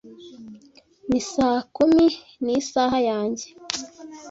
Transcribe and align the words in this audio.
Ni 1.09 1.19
saa 1.31 1.59
kumi 1.75 2.05
nisaha 2.43 2.97
yanjye. 3.09 3.45